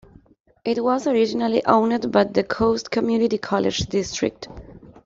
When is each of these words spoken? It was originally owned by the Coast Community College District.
It 0.65 0.83
was 0.83 1.05
originally 1.05 1.63
owned 1.63 2.11
by 2.11 2.23
the 2.23 2.43
Coast 2.43 2.89
Community 2.89 3.37
College 3.37 3.81
District. 3.85 4.47